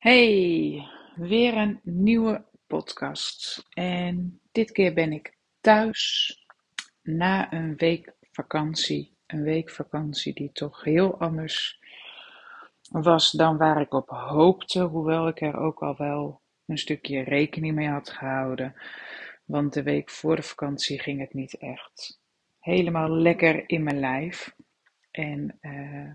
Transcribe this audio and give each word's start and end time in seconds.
Hey, 0.00 0.88
weer 1.14 1.56
een 1.56 1.80
nieuwe 1.82 2.44
podcast. 2.66 3.66
En 3.70 4.40
dit 4.52 4.72
keer 4.72 4.94
ben 4.94 5.12
ik 5.12 5.36
thuis 5.60 6.36
na 7.02 7.52
een 7.52 7.76
week 7.76 8.12
vakantie. 8.32 9.16
Een 9.26 9.42
week 9.42 9.70
vakantie 9.70 10.34
die 10.34 10.52
toch 10.52 10.84
heel 10.84 11.18
anders 11.18 11.78
was 12.90 13.30
dan 13.30 13.56
waar 13.56 13.80
ik 13.80 13.94
op 13.94 14.08
hoopte, 14.08 14.82
hoewel 14.82 15.28
ik 15.28 15.40
er 15.40 15.56
ook 15.56 15.82
al 15.82 15.96
wel 15.96 16.40
een 16.66 16.78
stukje 16.78 17.22
rekening 17.22 17.74
mee 17.74 17.88
had 17.88 18.10
gehouden. 18.10 18.74
Want 19.44 19.72
de 19.72 19.82
week 19.82 20.10
voor 20.10 20.36
de 20.36 20.42
vakantie 20.42 21.00
ging 21.00 21.20
het 21.20 21.34
niet 21.34 21.54
echt 21.54 22.20
helemaal 22.58 23.10
lekker 23.10 23.62
in 23.66 23.82
mijn 23.82 24.00
lijf. 24.00 24.54
En 25.10 25.58
uh, 25.60 26.10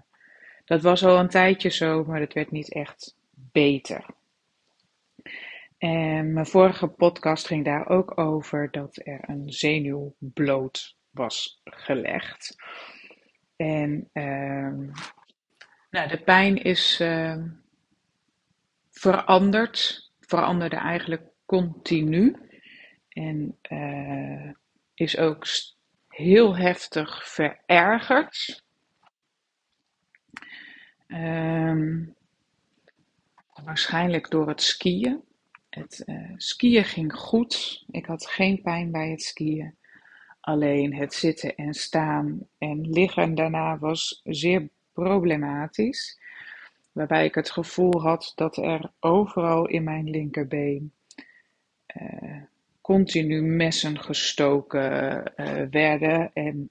dat 0.65 0.81
was 0.81 1.05
al 1.05 1.19
een 1.19 1.29
tijdje 1.29 1.69
zo, 1.69 2.03
maar 2.03 2.19
het 2.19 2.33
werd 2.33 2.51
niet 2.51 2.73
echt 2.73 3.15
beter. 3.55 4.05
En 5.77 6.33
mijn 6.33 6.45
vorige 6.45 6.87
podcast 6.87 7.47
ging 7.47 7.65
daar 7.65 7.89
ook 7.89 8.17
over 8.17 8.71
dat 8.71 8.99
er 9.03 9.29
een 9.29 9.51
zenuw 9.51 10.15
bloot 10.19 10.97
was 11.11 11.61
gelegd. 11.63 12.55
En 13.55 14.09
uh, 14.13 14.93
nou, 15.89 16.07
de 16.07 16.21
pijn 16.25 16.63
is 16.63 16.99
uh, 17.01 17.43
veranderd, 18.91 20.09
veranderde 20.19 20.75
eigenlijk 20.75 21.23
continu. 21.45 22.35
En 23.09 23.57
uh, 23.69 24.51
is 24.93 25.17
ook 25.17 25.45
heel 26.07 26.57
heftig 26.57 27.29
verergerd. 27.29 28.63
Um, 31.07 32.15
waarschijnlijk 33.63 34.29
door 34.29 34.47
het 34.47 34.61
skiën. 34.61 35.21
Het 35.69 36.03
uh, 36.05 36.31
skiën 36.35 36.83
ging 36.83 37.13
goed. 37.13 37.83
Ik 37.91 38.05
had 38.05 38.27
geen 38.27 38.61
pijn 38.61 38.91
bij 38.91 39.09
het 39.09 39.21
skiën. 39.21 39.75
Alleen 40.39 40.95
het 40.95 41.13
zitten 41.13 41.55
en 41.55 41.73
staan 41.73 42.47
en 42.57 42.89
liggen 42.89 43.35
daarna 43.35 43.77
was 43.77 44.21
zeer 44.23 44.69
problematisch. 44.93 46.19
Waarbij 46.91 47.25
ik 47.25 47.35
het 47.35 47.51
gevoel 47.51 48.01
had 48.01 48.31
dat 48.35 48.57
er 48.57 48.91
overal 48.99 49.67
in 49.67 49.83
mijn 49.83 50.09
linkerbeen 50.09 50.93
uh, 52.01 52.41
continu 52.81 53.41
messen 53.41 53.99
gestoken 53.99 55.23
uh, 55.35 55.61
werden. 55.69 56.31
En 56.33 56.69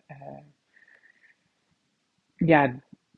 ja, 2.37 2.75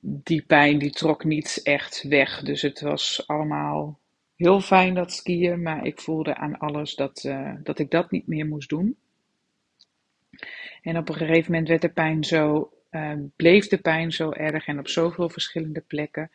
die 0.09 0.43
pijn 0.43 0.79
die 0.79 0.91
trok 0.91 1.25
niet 1.25 1.61
echt 1.63 2.03
weg. 2.03 2.43
Dus 2.43 2.63
het 2.63 2.81
was 2.81 3.25
allemaal 3.27 3.99
heel 4.37 4.61
fijn 4.61 4.95
dat 4.95 5.13
skiën, 5.13 5.63
maar 5.63 5.87
ik 5.87 6.01
voelde 6.01 6.35
aan 6.35 6.59
alles 6.59 6.95
dat, 6.95 7.25
uh, 7.25 7.55
dat 7.63 7.79
ik 7.79 7.91
dat 7.91 8.11
niet 8.11 8.27
meer 8.27 8.47
moest 8.47 8.69
doen. 8.69 8.97
En 10.83 10.97
op 10.97 11.09
een 11.09 11.15
gegeven 11.15 11.51
moment 11.51 11.69
werd 11.69 11.83
de 11.83 11.89
pijn 11.89 12.25
zo, 12.25 12.73
uh, 12.91 13.13
bleef 13.37 13.69
de 13.69 13.79
pijn 13.79 14.13
zo 14.13 14.31
erg 14.31 14.67
en 14.67 14.79
op 14.79 14.89
zoveel 14.89 15.29
verschillende 15.29 15.81
plekken, 15.81 16.31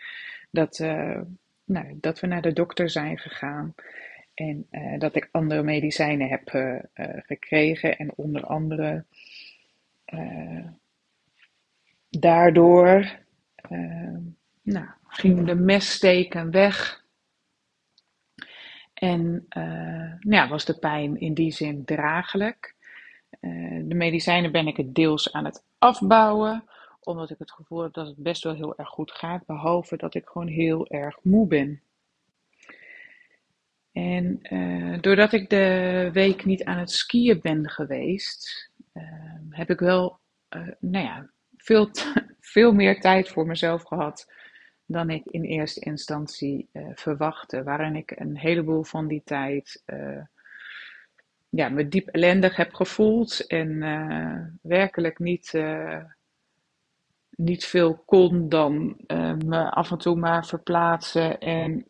dat, 0.49 0.79
uh, 0.79 1.21
nou, 1.63 1.97
dat 1.99 2.19
we 2.19 2.27
naar 2.27 2.41
de 2.41 2.53
dokter 2.53 2.89
zijn 2.89 3.17
gegaan. 3.17 3.75
En 4.33 4.67
dat 4.97 5.15
ik 5.15 5.29
andere 5.31 5.63
medicijnen 5.63 6.29
heb 6.29 6.49
gekregen 7.25 7.97
en 7.97 8.13
onder 8.15 8.45
andere 8.45 9.05
daardoor 12.09 13.20
uh, 13.71 14.17
nou, 14.61 14.85
ging 15.07 15.45
de 15.45 15.55
messteken 15.55 16.51
weg. 16.51 17.03
En 18.93 19.45
uh, 19.57 19.63
nou 20.19 20.35
ja, 20.35 20.47
was 20.47 20.65
de 20.65 20.79
pijn 20.79 21.19
in 21.19 21.33
die 21.33 21.51
zin 21.51 21.85
draaglijk. 21.85 22.75
Uh, 23.41 23.81
de 23.87 23.95
medicijnen 23.95 24.51
ben 24.51 24.67
ik 24.67 24.77
het 24.77 24.95
deels 24.95 25.33
aan 25.33 25.45
het 25.45 25.63
afbouwen, 25.77 26.63
omdat 26.99 27.29
ik 27.29 27.37
het 27.39 27.51
gevoel 27.51 27.81
heb 27.81 27.93
dat 27.93 28.07
het 28.07 28.17
best 28.17 28.43
wel 28.43 28.53
heel 28.53 28.77
erg 28.77 28.89
goed 28.89 29.11
gaat, 29.11 29.45
behalve 29.45 29.97
dat 29.97 30.15
ik 30.15 30.27
gewoon 30.27 30.47
heel 30.47 30.87
erg 30.87 31.17
moe 31.23 31.47
ben. 31.47 31.81
En 33.91 34.41
doordat 35.01 35.33
ik 35.33 35.49
de 35.49 36.09
week 36.13 36.45
niet 36.45 36.63
aan 36.63 36.77
het 36.77 36.91
skiën 36.91 37.39
ben 37.41 37.69
geweest, 37.69 38.69
heb 39.49 39.69
ik 39.69 39.79
wel, 39.79 40.19
nou 40.79 41.05
ja, 41.05 41.29
veel, 41.63 41.89
veel 42.55 42.73
meer 42.73 42.99
tijd 42.99 43.29
voor 43.29 43.47
mezelf 43.47 43.83
gehad 43.83 44.31
dan 44.85 45.09
ik 45.09 45.25
in 45.25 45.43
eerste 45.43 45.79
instantie 45.79 46.69
uh, 46.73 46.87
verwachtte. 46.93 47.63
Waarin 47.63 47.95
ik 47.95 48.11
een 48.15 48.37
heleboel 48.37 48.83
van 48.83 49.07
die 49.07 49.21
tijd 49.25 49.83
uh, 49.85 50.21
ja, 51.49 51.69
me 51.69 51.87
diep 51.87 52.07
ellendig 52.07 52.55
heb 52.55 52.73
gevoeld 52.73 53.47
en 53.47 53.69
uh, 53.69 54.39
werkelijk 54.61 55.19
niet, 55.19 55.53
niet 57.29 57.65
veel 57.65 58.03
kon 58.05 58.49
dan 58.49 58.97
me 59.45 59.69
af 59.71 59.91
en 59.91 59.97
toe 59.97 60.15
maar 60.15 60.45
verplaatsen 60.45 61.39
en 61.39 61.85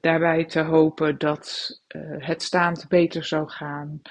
daarbij 0.00 0.44
te 0.44 0.60
hopen 0.60 1.18
dat 1.18 1.80
het 2.18 2.42
staand 2.42 2.88
beter 2.88 3.24
zou 3.24 3.48
gaan 3.48 4.02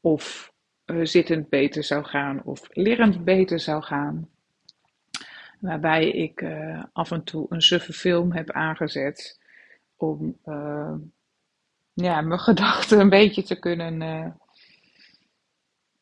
of 0.00 0.52
uh, 0.90 1.04
zittend 1.04 1.48
beter 1.48 1.84
zou 1.84 2.04
gaan 2.04 2.42
of 2.44 2.68
liggend 2.70 3.24
beter 3.24 3.60
zou 3.60 3.82
gaan. 3.82 4.28
Waarbij 5.60 6.10
ik 6.10 6.40
uh, 6.40 6.84
af 6.92 7.10
en 7.10 7.24
toe 7.24 7.46
een 7.48 7.62
suffe 7.62 7.92
film 7.92 8.32
heb 8.32 8.50
aangezet 8.50 9.40
om 9.96 10.38
uh, 10.44 10.94
ja, 11.92 12.20
mijn 12.20 12.40
gedachten 12.50 13.00
een 13.00 13.08
beetje 13.08 13.42
te 13.42 13.58
kunnen, 13.58 13.98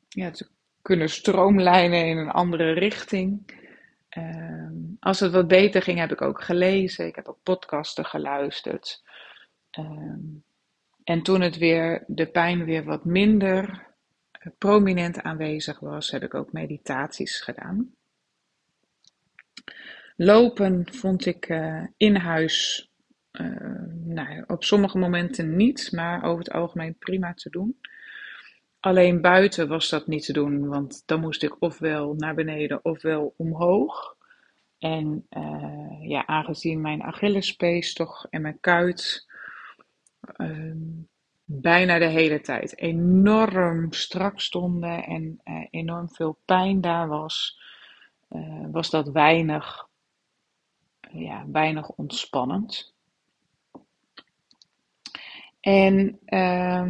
ja, 0.08 0.30
te 0.30 0.48
kunnen 0.82 1.08
stroomlijnen 1.08 2.06
in 2.06 2.16
een 2.16 2.30
andere 2.30 2.72
richting. 2.72 3.54
Als 5.00 5.20
het 5.20 5.32
wat 5.32 5.48
beter 5.48 5.82
ging, 5.82 5.98
heb 5.98 6.12
ik 6.12 6.22
ook 6.22 6.42
gelezen. 6.42 7.06
Ik 7.06 7.14
heb 7.14 7.28
ook 7.28 7.42
podcasten 7.42 8.04
geluisterd. 8.04 9.02
En 11.04 11.22
toen 11.22 11.40
het 11.40 11.56
weer, 11.56 12.04
de 12.06 12.26
pijn 12.26 12.64
weer 12.64 12.84
wat 12.84 13.04
minder 13.04 13.86
prominent 14.58 15.22
aanwezig 15.22 15.80
was, 15.80 16.10
heb 16.10 16.22
ik 16.22 16.34
ook 16.34 16.52
meditaties 16.52 17.40
gedaan. 17.40 17.94
Lopen 20.16 20.86
vond 20.92 21.26
ik 21.26 21.48
uh, 21.48 21.84
in 21.96 22.16
huis 22.16 22.88
uh, 23.32 23.82
nou, 24.04 24.44
op 24.46 24.64
sommige 24.64 24.98
momenten 24.98 25.56
niet, 25.56 25.92
maar 25.92 26.24
over 26.24 26.44
het 26.44 26.52
algemeen 26.52 26.98
prima 26.98 27.34
te 27.34 27.50
doen. 27.50 27.76
Alleen 28.80 29.20
buiten 29.20 29.68
was 29.68 29.88
dat 29.88 30.06
niet 30.06 30.24
te 30.24 30.32
doen, 30.32 30.68
want 30.68 31.02
dan 31.06 31.20
moest 31.20 31.42
ik 31.42 31.62
ofwel 31.62 32.14
naar 32.14 32.34
beneden 32.34 32.84
ofwel 32.84 33.34
omhoog. 33.36 34.16
En 34.78 35.26
uh, 35.30 36.08
ja, 36.08 36.26
aangezien 36.26 36.80
mijn 36.80 37.02
Achillespees 37.02 37.92
toch 37.92 38.26
en 38.30 38.42
mijn 38.42 38.60
kuit 38.60 39.26
ehm, 40.36 40.78
bijna 41.46 41.98
de 41.98 42.06
hele 42.06 42.40
tijd 42.40 42.78
enorm 42.78 43.92
strak 43.92 44.40
stonden 44.40 45.04
en 45.04 45.40
uh, 45.44 45.66
enorm 45.70 46.10
veel 46.10 46.38
pijn 46.44 46.80
daar 46.80 47.08
was, 47.08 47.60
uh, 48.30 48.66
was 48.70 48.90
dat 48.90 49.08
weinig, 49.08 49.88
ja, 51.10 51.44
weinig 51.52 51.90
ontspannend. 51.90 52.94
En 55.60 56.18
uh, 56.26 56.88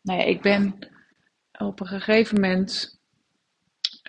nou 0.00 0.18
ja, 0.20 0.22
ik 0.22 0.40
ben 0.40 0.78
op 1.58 1.80
een 1.80 1.86
gegeven 1.86 2.40
moment 2.40 3.00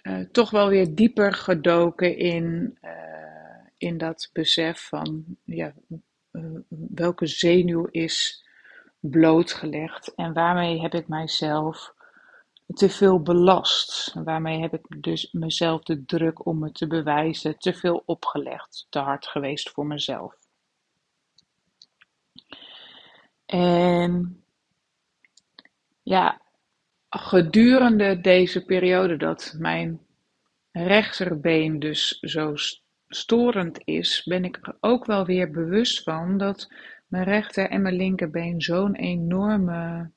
uh, 0.04 0.20
toch 0.32 0.50
wel 0.50 0.70
weer 0.70 0.96
dieper 0.96 1.34
gedoken 1.34 2.18
in, 2.18 2.78
in 3.78 3.98
dat 3.98 4.30
besef 4.34 4.80
van 4.80 5.26
ja, 5.44 5.74
welke 6.70 7.28
zenuw 7.28 7.88
is 7.92 8.47
blootgelegd 9.00 10.16
en 10.16 10.34
waarmee 10.34 10.82
heb 10.82 10.94
ik 10.94 11.08
mijzelf 11.08 11.96
te 12.74 12.90
veel 12.90 13.22
belast. 13.22 14.14
Waarmee 14.14 14.60
heb 14.60 14.74
ik 14.74 15.02
dus 15.02 15.32
mezelf 15.32 15.84
de 15.84 16.06
druk 16.06 16.46
om 16.46 16.60
me 16.60 16.72
te 16.72 16.88
bewijzen 16.88 17.58
te 17.58 17.74
veel 17.74 18.04
opgelegd, 18.06 18.88
te 18.90 19.00
hard 19.00 19.28
geweest 19.28 19.70
voor 19.70 19.86
mezelf. 19.86 20.36
En 23.46 24.44
ja, 26.04 26.42
gedurende 27.10 28.22
deze 28.22 28.66
periode 28.66 29.18
dat 29.18 29.56
mijn 29.58 30.00
rechterbeen 30.72 31.80
dus 31.80 32.20
zo 32.20 32.54
storend 33.08 33.82
is, 33.84 34.24
ben 34.24 34.44
ik 34.46 34.60
er 34.62 34.78
ook 34.80 35.06
wel 35.06 35.26
weer 35.26 35.52
bewust 35.52 36.04
van 36.04 36.38
dat 36.38 36.68
mijn 37.08 37.24
rechter 37.24 37.70
en 37.70 37.82
mijn 37.82 37.96
linkerbeen 37.96 38.62
zo'n 38.62 38.96
enorme 38.96 40.10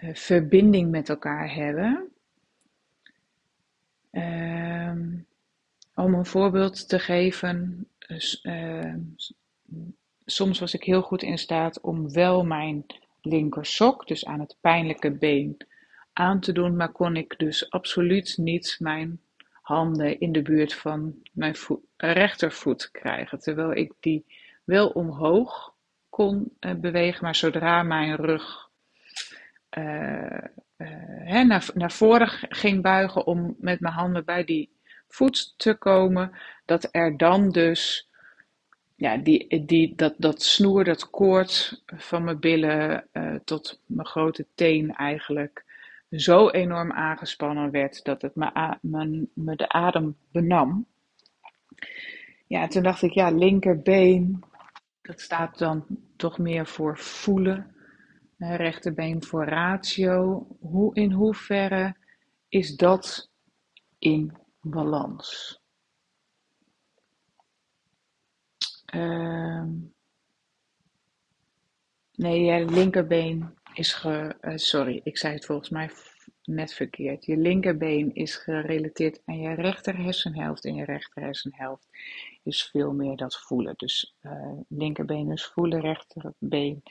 uh, 0.00 0.14
verbinding 0.14 0.90
met 0.90 1.08
elkaar 1.08 1.54
hebben. 1.54 2.12
Um, 4.10 5.26
om 5.94 6.14
een 6.14 6.26
voorbeeld 6.26 6.88
te 6.88 6.98
geven, 6.98 7.88
uh, 8.42 8.94
soms 10.24 10.58
was 10.58 10.74
ik 10.74 10.84
heel 10.84 11.02
goed 11.02 11.22
in 11.22 11.38
staat 11.38 11.80
om 11.80 12.12
wel 12.12 12.44
mijn 12.44 12.86
linkersok, 13.22 14.06
dus 14.06 14.24
aan 14.24 14.40
het 14.40 14.56
pijnlijke 14.60 15.10
been, 15.10 15.56
aan 16.12 16.40
te 16.40 16.52
doen, 16.52 16.76
maar 16.76 16.92
kon 16.92 17.16
ik 17.16 17.38
dus 17.38 17.70
absoluut 17.70 18.36
niet 18.36 18.76
mijn 18.78 19.20
handen 19.62 20.20
in 20.20 20.32
de 20.32 20.42
buurt 20.42 20.74
van 20.74 21.14
mijn 21.32 21.54
rechtervoet 21.96 22.90
krijgen. 22.90 23.38
Terwijl 23.38 23.72
ik 23.72 23.92
die 24.00 24.24
wel 24.64 24.88
omhoog 24.88 25.74
kon 26.08 26.56
uh, 26.60 26.74
bewegen, 26.74 27.24
maar 27.24 27.34
zodra 27.34 27.82
mijn 27.82 28.16
rug 28.16 28.68
uh, 29.78 30.38
uh, 30.76 31.42
naar, 31.44 31.70
naar 31.74 31.92
voren 31.92 32.28
ging 32.48 32.82
buigen 32.82 33.26
om 33.26 33.56
met 33.58 33.80
mijn 33.80 33.94
handen 33.94 34.24
bij 34.24 34.44
die 34.44 34.78
voet 35.08 35.54
te 35.56 35.74
komen, 35.74 36.32
dat 36.64 36.88
er 36.90 37.16
dan 37.16 37.50
dus 37.50 38.08
ja, 38.96 39.16
die, 39.16 39.64
die, 39.64 39.94
dat, 39.94 40.14
dat 40.18 40.42
snoer, 40.42 40.84
dat 40.84 41.10
koord 41.10 41.82
van 41.86 42.24
mijn 42.24 42.40
billen 42.40 43.08
tot 43.44 43.80
mijn 43.86 44.06
grote 44.06 44.46
teen 44.54 44.94
eigenlijk 44.94 45.64
zo 46.10 46.48
enorm 46.48 46.92
aangespannen 46.92 47.70
werd 47.70 48.04
dat 48.04 48.22
het 48.22 48.34
me, 48.34 48.76
me, 48.80 49.28
me 49.34 49.56
de 49.56 49.68
adem 49.68 50.16
benam. 50.32 50.86
Ja, 52.46 52.66
toen 52.66 52.82
dacht 52.82 53.02
ik, 53.02 53.12
ja, 53.12 53.30
linkerbeen, 53.30 54.44
dat 55.02 55.20
staat 55.20 55.58
dan 55.58 55.86
toch 56.16 56.38
meer 56.38 56.66
voor 56.66 56.98
voelen. 56.98 57.74
Rechterbeen 58.38 59.24
voor 59.24 59.44
ratio. 59.44 60.46
Hoe, 60.60 60.94
in 60.94 61.12
hoeverre 61.12 61.96
is 62.48 62.76
dat 62.76 63.30
in 63.98 64.36
balans? 64.60 65.58
Uh, 68.94 69.64
nee, 72.12 72.44
je 72.44 72.64
linkerbeen 72.64 73.58
is 73.74 73.92
ge. 73.92 74.36
Uh, 74.40 74.56
sorry, 74.56 75.00
ik 75.04 75.18
zei 75.18 75.34
het 75.34 75.44
volgens 75.44 75.68
mij 75.68 75.90
net 76.44 76.74
verkeerd. 76.74 77.24
Je 77.24 77.36
linkerbeen 77.36 78.14
is 78.14 78.36
gerelateerd 78.36 79.20
aan 79.24 79.40
je 79.40 79.54
rechter 79.54 79.96
hersenhelft. 79.96 80.64
En 80.64 80.74
je 80.74 80.84
rechter 80.84 81.22
hersenhelft 81.22 81.88
is 82.42 82.68
veel 82.70 82.92
meer 82.92 83.16
dat 83.16 83.36
voelen. 83.36 83.74
Dus 83.76 84.14
uh, 84.22 84.58
linkerbeen 84.68 85.30
is 85.30 85.44
voelen, 85.44 85.80
rechterbeen 85.80 86.82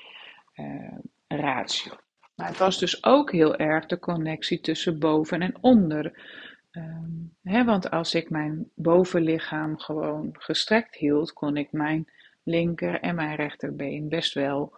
uh, 0.56 0.98
ratio. 1.28 1.94
Maar 2.36 2.48
het 2.48 2.58
was 2.58 2.80
dus 2.80 3.04
ook 3.04 3.32
heel 3.32 3.56
erg 3.56 3.86
de 3.86 4.00
connectie 4.00 4.60
tussen 4.60 5.00
boven 5.00 5.42
en 5.42 5.58
onder. 5.62 6.38
Um, 6.72 7.36
hè, 7.44 7.64
want 7.64 7.92
als 7.92 8.16
ik 8.16 8.30
mijn 8.30 8.72
bovenlichaam 8.76 9.78
gewoon 9.78 10.30
gestrekt 10.32 10.96
hield, 10.96 11.34
kon 11.34 11.58
ik 11.58 11.72
mijn 11.72 12.08
linker 12.44 13.00
en 13.00 13.16
mijn 13.16 13.36
rechterbeen 13.36 14.10
best 14.10 14.34
wel 14.34 14.74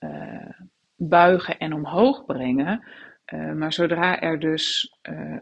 uh, 0.00 0.50
buigen 0.96 1.58
en 1.58 1.72
omhoog 1.72 2.24
brengen. 2.24 2.84
Maar 3.56 3.72
zodra 3.72 4.20
er 4.20 4.38
dus 4.38 4.96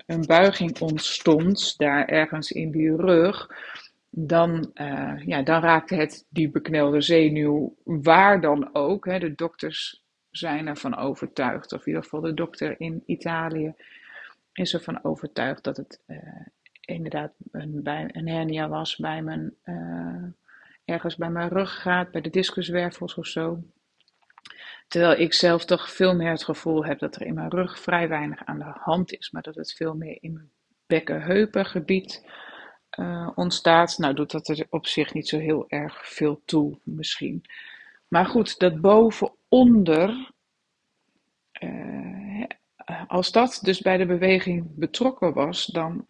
een 0.07 0.27
buiging 0.27 0.81
ontstond, 0.81 1.79
daar 1.79 2.07
ergens 2.07 2.51
in 2.51 2.71
die 2.71 2.97
rug, 2.97 3.49
dan, 4.15 4.71
ja, 5.25 5.43
dan 5.43 5.61
raakte 5.63 5.95
het 5.95 6.27
die 6.29 6.51
beknelde 6.51 7.01
zenuw, 7.01 7.77
waar 7.85 8.41
dan 8.41 8.75
ook. 8.75 9.05
Hè, 9.05 9.19
de 9.19 9.35
dokters 9.35 10.03
zijn 10.31 10.67
ervan 10.67 10.97
overtuigd, 10.97 11.73
of 11.73 11.81
in 11.81 11.87
ieder 11.87 12.03
geval 12.03 12.21
de 12.21 12.35
dokter 12.35 12.81
in 12.81 13.03
Italië 13.07 13.75
is 14.53 14.75
ervan 14.75 15.05
overtuigd 15.05 15.65
dat 15.65 15.77
het 15.77 16.03
uh, 16.07 16.19
inderdaad 16.81 17.33
een, 17.51 17.81
een 17.85 18.29
hernia 18.29 18.69
was 18.69 18.97
bij 18.97 19.23
mijn, 19.23 19.55
uh, 19.65 20.25
ergens 20.85 21.17
bij 21.17 21.31
mijn 21.31 21.49
ruggraat, 21.49 22.11
bij 22.11 22.21
de 22.21 22.31
discuswervels 22.31 23.15
of 23.15 23.27
zo. 23.27 23.63
Terwijl 24.89 25.21
ik 25.21 25.33
zelf 25.33 25.65
toch 25.65 25.91
veel 25.91 26.15
meer 26.15 26.31
het 26.31 26.45
gevoel 26.45 26.85
heb 26.85 26.99
dat 26.99 27.15
er 27.15 27.23
in 27.23 27.35
mijn 27.35 27.51
rug 27.51 27.79
vrij 27.79 28.09
weinig 28.09 28.45
aan 28.45 28.59
de 28.59 28.73
hand 28.75 29.13
is, 29.13 29.31
maar 29.31 29.43
dat 29.43 29.55
het 29.55 29.73
veel 29.73 29.95
meer 29.95 30.19
in 30.21 30.33
mijn 30.33 30.51
bekken-heupengebied 30.87 32.27
uh, 32.99 33.29
ontstaat. 33.35 33.99
Nou 33.99 34.15
doet 34.15 34.31
dat 34.31 34.49
er 34.49 34.67
op 34.71 34.87
zich 34.87 35.15
niet 35.15 35.29
zo 35.29 35.39
heel 35.39 35.65
erg 35.69 36.09
veel 36.09 36.41
toe 36.45 36.79
misschien. 36.83 37.45
Maar 38.09 38.27
goed, 38.27 38.59
dat 38.59 38.81
boven-onder 38.81 40.31
als 43.07 43.33
dat 43.33 43.61
dus 43.63 43.81
bij 43.81 43.97
de 43.97 44.07
beweging 44.07 44.75
betrokken 44.75 45.33
was, 45.33 45.67
dan, 45.67 46.07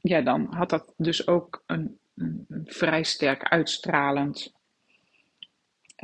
ja, 0.00 0.20
dan 0.20 0.46
had 0.50 0.70
dat 0.70 0.92
dus 0.96 1.26
ook 1.26 1.62
een, 1.66 1.98
vrij 2.64 3.02
sterk 3.02 3.42
uitstralend 3.42 4.52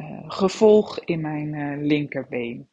uh, 0.00 0.24
gevolg 0.26 0.98
in 1.04 1.20
mijn 1.20 1.86
linkerbeen. 1.86 2.68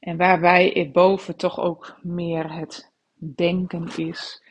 En 0.00 0.16
waarbij 0.16 0.70
het 0.74 0.92
boven 0.92 1.36
toch 1.36 1.60
ook 1.60 1.98
meer 2.02 2.52
het 2.52 2.90
denken 3.14 3.96
is 3.96 4.42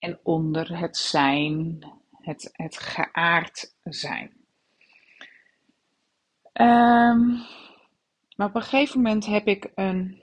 en 0.00 0.18
onder 0.22 0.78
het 0.78 0.96
zijn, 0.96 1.78
het, 2.20 2.50
het 2.52 2.78
geaard 2.78 3.74
zijn. 3.82 4.38
Um, 6.52 7.42
maar 8.36 8.48
op 8.48 8.54
een 8.54 8.62
gegeven 8.62 8.96
moment 8.96 9.26
heb 9.26 9.46
ik 9.46 9.70
een 9.74 10.22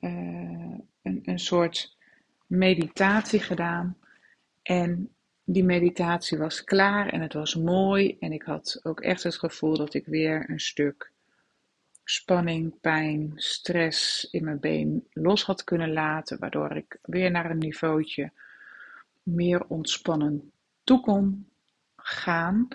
uh, 0.00 0.78
een, 1.02 1.20
een 1.22 1.38
soort 1.38 1.96
meditatie 2.46 3.40
gedaan. 3.40 3.96
En 4.62 5.14
die 5.44 5.64
meditatie 5.64 6.38
was 6.38 6.64
klaar 6.64 7.08
en 7.08 7.20
het 7.20 7.32
was 7.32 7.54
mooi. 7.54 8.16
En 8.20 8.32
ik 8.32 8.42
had 8.42 8.80
ook 8.82 9.00
echt 9.00 9.22
het 9.22 9.38
gevoel 9.38 9.76
dat 9.76 9.94
ik 9.94 10.06
weer 10.06 10.50
een 10.50 10.60
stuk 10.60 11.12
spanning, 12.04 12.80
pijn, 12.80 13.32
stress 13.34 14.28
in 14.30 14.44
mijn 14.44 14.60
been 14.60 15.06
los 15.12 15.44
had 15.44 15.64
kunnen 15.64 15.92
laten. 15.92 16.38
Waardoor 16.38 16.76
ik 16.76 16.98
weer 17.02 17.30
naar 17.30 17.50
een 17.50 17.58
niveautje 17.58 18.32
meer 19.22 19.66
ontspannen 19.66 20.52
toe 20.84 21.00
kon 21.00 21.48
gaan. 21.96 22.68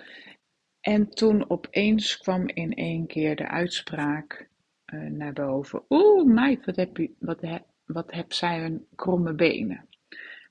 En 0.82 1.10
toen 1.10 1.50
opeens 1.50 2.18
kwam 2.18 2.48
in 2.48 2.74
één 2.74 3.08
keer 3.08 3.36
de 3.36 3.48
uitspraak: 3.48 4.48
uh, 4.86 5.10
naar 5.10 5.34
boven. 5.34 5.84
Oeh, 5.90 6.34
meid, 6.34 6.66
wat 6.66 6.76
heb, 6.76 6.98
je, 6.98 7.12
wat, 7.20 7.40
wat 7.86 8.12
heb 8.12 8.34
zij 8.34 8.66
een 8.66 8.86
kromme 8.96 9.34
benen? 9.34 9.88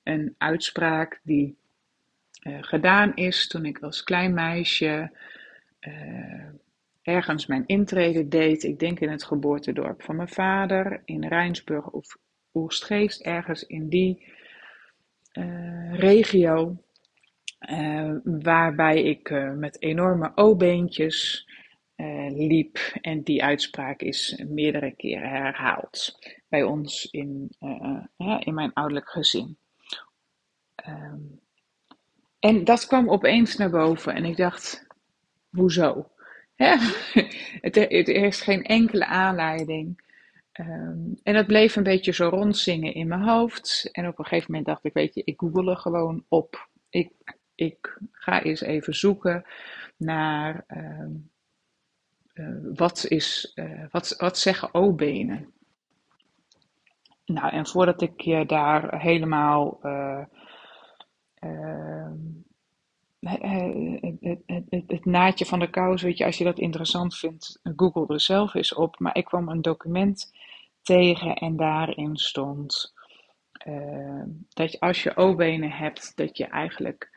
Een 0.03 0.35
uitspraak 0.37 1.19
die 1.23 1.57
uh, 2.43 2.57
gedaan 2.61 3.15
is 3.15 3.47
toen 3.47 3.65
ik 3.65 3.79
als 3.79 4.03
klein 4.03 4.33
meisje 4.33 5.11
uh, 5.79 6.49
ergens 7.09 7.45
mijn 7.45 7.63
intrede 7.65 8.27
deed. 8.27 8.63
Ik 8.63 8.79
denk 8.79 8.99
in 8.99 9.09
het 9.09 9.23
geboortedorp 9.23 10.01
van 10.01 10.15
mijn 10.15 10.29
vader, 10.29 11.01
in 11.05 11.25
Rijnsburg 11.25 11.89
of 11.89 12.17
Oostgeest, 12.51 13.21
ergens 13.21 13.63
in 13.63 13.89
die 13.89 14.33
regio. 15.91 16.77
waarbij 18.23 19.03
ik 19.03 19.29
met 19.55 19.81
enorme 19.81 20.31
O-beentjes 20.35 21.47
liep. 22.29 22.77
En 23.01 23.23
die 23.23 23.43
uitspraak 23.43 24.01
is 24.01 24.43
meerdere 24.47 24.91
keren 24.91 25.29
herhaald 25.29 26.19
bij 26.47 26.63
ons 26.63 27.05
in, 27.11 27.55
in 28.39 28.53
mijn 28.53 28.73
ouderlijk 28.73 29.09
gezin. 29.09 29.57
Um, 30.87 31.39
en 32.39 32.63
dat 32.63 32.87
kwam 32.87 33.09
opeens 33.09 33.57
naar 33.57 33.69
boven 33.69 34.15
en 34.15 34.25
ik 34.25 34.37
dacht, 34.37 34.87
hoezo? 35.49 36.09
Het, 37.61 38.07
is 38.07 38.41
geen 38.41 38.63
enkele 38.63 39.05
aanleiding. 39.05 40.01
Um, 40.59 41.19
en 41.23 41.33
dat 41.33 41.47
bleef 41.47 41.75
een 41.75 41.83
beetje 41.83 42.13
zo 42.13 42.29
rondzingen 42.29 42.93
in 42.93 43.07
mijn 43.07 43.21
hoofd. 43.21 43.89
En 43.91 44.07
op 44.07 44.19
een 44.19 44.25
gegeven 44.25 44.51
moment 44.51 44.67
dacht 44.67 44.85
ik, 44.85 44.93
weet 44.93 45.13
je, 45.13 45.21
ik 45.25 45.39
google 45.39 45.75
gewoon 45.75 46.25
op. 46.27 46.69
Ik, 46.89 47.11
ik 47.55 47.97
ga 48.11 48.43
eens 48.43 48.61
even 48.61 48.95
zoeken 48.95 49.45
naar 49.97 50.65
um, 50.67 51.29
uh, 52.33 52.55
wat, 52.75 53.05
is, 53.07 53.51
uh, 53.55 53.85
wat, 53.91 54.15
wat 54.17 54.37
zeggen 54.37 54.73
O-benen? 54.73 55.53
Nou, 57.25 57.51
en 57.51 57.67
voordat 57.67 58.01
ik 58.01 58.21
je 58.21 58.45
daar 58.45 59.01
helemaal 59.01 59.79
uh, 59.83 60.25
het, 63.19 64.39
het, 64.45 64.83
het, 64.87 65.05
naadje 65.05 65.45
van 65.45 65.59
de 65.59 65.69
kous, 65.69 66.01
weet 66.01 66.17
je, 66.17 66.25
als 66.25 66.37
je 66.37 66.43
dat 66.43 66.59
interessant 66.59 67.17
vindt, 67.17 67.59
google 67.75 68.13
er 68.13 68.21
zelf 68.21 68.53
eens 68.53 68.73
op. 68.73 68.99
Maar 68.99 69.17
ik 69.17 69.25
kwam 69.25 69.49
een 69.49 69.61
document 69.61 70.33
tegen 70.81 71.35
en 71.35 71.55
daarin 71.55 72.17
stond 72.17 72.93
dat 74.49 74.71
je, 74.71 74.79
als 74.79 75.03
je 75.03 75.17
O-benen 75.17 75.71
hebt, 75.71 76.11
dat 76.15 76.37
je 76.37 76.45
eigenlijk 76.45 77.09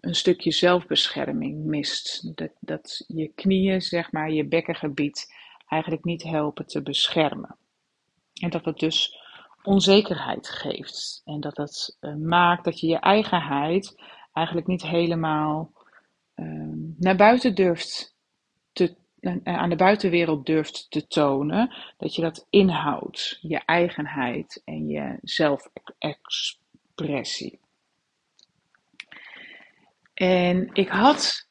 een 0.00 0.14
stukje 0.14 0.52
zelfbescherming 0.52 1.64
mist. 1.64 2.36
Dat, 2.36 2.50
dat 2.60 3.04
je 3.06 3.32
knieën, 3.34 3.80
zeg 3.80 4.12
maar, 4.12 4.30
je 4.30 4.44
bekkengebied 4.44 5.34
eigenlijk 5.66 6.04
niet 6.04 6.22
helpen 6.22 6.66
te 6.66 6.82
beschermen. 6.82 7.56
En 8.40 8.50
dat 8.50 8.64
het 8.64 8.78
dus 8.78 9.16
onzekerheid 9.62 10.48
geeft. 10.48 11.22
En 11.24 11.40
dat 11.40 11.96
uh, 12.00 12.14
maakt 12.14 12.64
dat 12.64 12.80
je 12.80 12.86
je 12.86 12.98
eigenheid 12.98 14.02
eigenlijk 14.32 14.66
niet 14.66 14.82
helemaal 14.82 15.72
ehm, 16.34 16.78
naar 16.98 17.16
buiten 17.16 17.54
durft 17.54 18.16
te, 18.72 18.94
aan 19.44 19.70
de 19.70 19.76
buitenwereld 19.76 20.46
durft 20.46 20.90
te 20.90 21.06
tonen. 21.06 21.74
Dat 21.96 22.14
je 22.14 22.22
dat 22.22 22.46
inhoudt, 22.50 23.38
je 23.40 23.64
eigenheid 23.64 24.62
en 24.64 24.88
je 24.88 25.18
zelfexpressie. 25.22 27.60
En 30.14 30.70
ik 30.72 30.88
had 30.88 31.48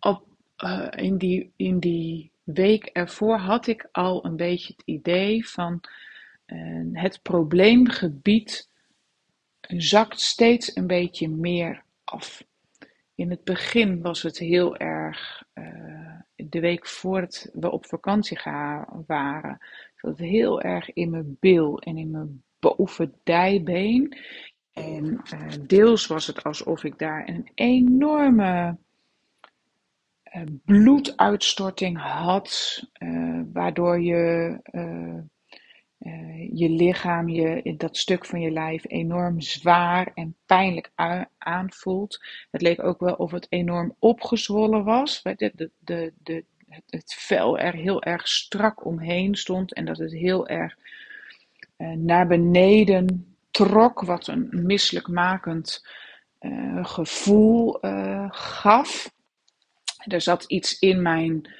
op, 0.00 0.26
uh, 0.64 0.88
in, 0.90 1.18
die, 1.18 1.52
in 1.56 1.78
die 1.78 2.30
week 2.44 2.84
ervoor 2.84 3.38
had 3.38 3.66
ik 3.66 3.88
al 3.92 4.24
een 4.24 4.36
beetje 4.36 4.72
het 4.76 4.82
idee 4.84 5.48
van 5.48 5.80
het 6.92 7.22
probleemgebied 7.22 8.68
zakt 9.66 10.20
steeds 10.20 10.76
een 10.76 10.86
beetje 10.86 11.28
meer 11.28 11.82
af. 12.04 12.44
In 13.14 13.30
het 13.30 13.44
begin 13.44 14.02
was 14.02 14.22
het 14.22 14.38
heel 14.38 14.76
erg, 14.76 15.44
uh, 15.54 16.20
de 16.36 16.60
week 16.60 16.86
voordat 16.86 17.50
we 17.52 17.70
op 17.70 17.86
vakantie 17.86 18.38
gaan, 18.38 19.04
waren, 19.06 19.58
het 19.96 20.18
heel 20.18 20.60
erg 20.60 20.92
in 20.92 21.10
mijn 21.10 21.36
bil 21.40 21.78
en 21.78 21.96
in 21.96 22.10
mijn 22.10 22.42
bovendijbeen. 22.58 24.18
En 24.72 25.04
uh, 25.34 25.52
deels 25.66 26.06
was 26.06 26.26
het 26.26 26.44
alsof 26.44 26.84
ik 26.84 26.98
daar 26.98 27.28
een 27.28 27.50
enorme 27.54 28.76
uh, 30.34 30.42
bloeduitstorting 30.64 31.98
had, 31.98 32.82
waardoor 33.52 34.00
je 34.00 34.58
je 36.52 36.68
lichaam, 36.68 37.28
je, 37.28 37.74
dat 37.76 37.96
stuk 37.96 38.24
van 38.24 38.40
je 38.40 38.50
lijf 38.50 38.84
enorm 38.86 39.40
zwaar 39.40 40.10
en 40.14 40.36
pijnlijk 40.46 40.90
aanvoelt. 41.38 42.24
Het 42.50 42.62
leek 42.62 42.82
ook 42.82 43.00
wel 43.00 43.14
of 43.14 43.30
het 43.30 43.46
enorm 43.48 43.94
opgezwollen 43.98 44.84
was. 44.84 45.22
De, 45.22 45.52
de, 45.78 46.12
de, 46.18 46.44
het 46.86 47.14
vel 47.18 47.58
er 47.58 47.74
heel 47.74 48.02
erg 48.02 48.28
strak 48.28 48.84
omheen 48.84 49.34
stond 49.34 49.74
en 49.74 49.84
dat 49.84 49.98
het 49.98 50.12
heel 50.12 50.48
erg 50.48 50.76
naar 51.94 52.26
beneden 52.26 53.36
trok, 53.50 54.00
wat 54.00 54.26
een 54.26 54.48
misselijkmakend 54.50 55.86
uh, 56.40 56.86
gevoel 56.86 57.78
gaf. 58.28 59.12
Er 59.96 60.20
zat 60.20 60.44
iets 60.44 60.78
in 60.78 61.02
mijn 61.02 61.50